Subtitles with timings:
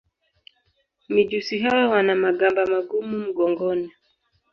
[1.09, 3.91] Mijusi hawa wana magamba magumu mgongoni.